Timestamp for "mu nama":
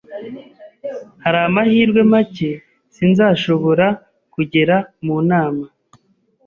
5.05-5.65